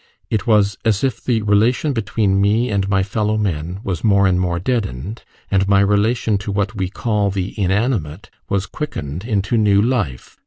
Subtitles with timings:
[0.31, 4.39] It was as if the relation between me and my fellow men was more and
[4.39, 9.79] more deadened, and my relation to what we call the inanimate was quickened into new
[9.79, 10.39] life.